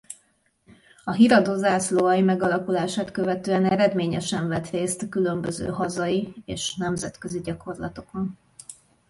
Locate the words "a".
1.03-1.11, 5.01-5.09